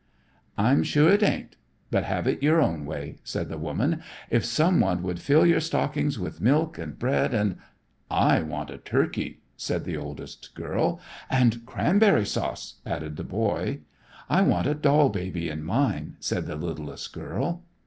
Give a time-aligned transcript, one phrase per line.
[0.57, 1.57] "I'm sure it ain't.
[1.91, 4.01] But have it your own way," said the woman.
[4.31, 7.57] "If someone would fill your stockings with milk and bread and"
[8.09, 10.99] "I want a turkey," said the oldest girl.
[11.29, 13.81] "And cranberry sauce," added the boy.
[14.27, 17.63] "I want a doll baby in mine," said the littlest girl.